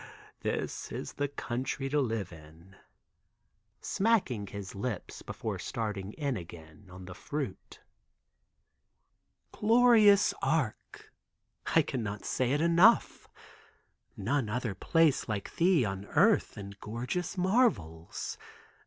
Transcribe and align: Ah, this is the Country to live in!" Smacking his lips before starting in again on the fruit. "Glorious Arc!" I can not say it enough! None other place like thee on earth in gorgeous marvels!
Ah, 0.01 0.07
this 0.39 0.91
is 0.91 1.13
the 1.13 1.27
Country 1.27 1.87
to 1.87 2.01
live 2.01 2.33
in!" 2.33 2.75
Smacking 3.81 4.47
his 4.47 4.73
lips 4.73 5.21
before 5.21 5.59
starting 5.59 6.13
in 6.13 6.35
again 6.35 6.87
on 6.89 7.05
the 7.05 7.13
fruit. 7.13 7.79
"Glorious 9.51 10.33
Arc!" 10.41 11.13
I 11.75 11.83
can 11.83 12.01
not 12.01 12.25
say 12.25 12.51
it 12.51 12.61
enough! 12.61 13.29
None 14.17 14.49
other 14.49 14.73
place 14.73 15.29
like 15.29 15.55
thee 15.57 15.85
on 15.85 16.05
earth 16.07 16.57
in 16.57 16.73
gorgeous 16.79 17.37
marvels! 17.37 18.39